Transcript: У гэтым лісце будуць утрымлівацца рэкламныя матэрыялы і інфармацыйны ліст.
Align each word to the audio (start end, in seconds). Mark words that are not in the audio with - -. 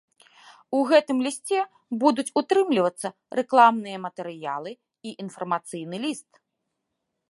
У 0.77 0.79
гэтым 0.91 1.17
лісце 1.25 1.59
будуць 2.05 2.27
утрымлівацца 2.43 3.07
рэкламныя 3.43 3.97
матэрыялы 4.09 4.71
і 5.11 5.17
інфармацыйны 5.27 5.97
ліст. 6.09 6.31